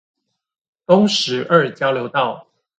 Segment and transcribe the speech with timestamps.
[0.87, 2.47] 東石二交流道